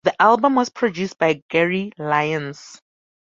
The 0.03 0.19
album 0.19 0.55
was 0.55 0.69
produced 0.69 1.19
by 1.19 1.43
Gary 1.47 1.91
Lyons. 1.99 2.81